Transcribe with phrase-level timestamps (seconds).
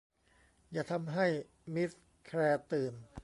[0.71, 1.25] อย่าทำให้
[1.73, 1.91] มิส
[2.25, 2.93] แคลร์ตื่น